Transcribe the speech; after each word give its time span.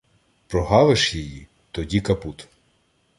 Прогавиш 0.47 1.15
її— 1.15 1.47
тоді 1.71 2.01
капут! 2.01 2.47